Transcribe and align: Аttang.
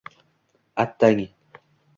Аttang. 0.83 1.21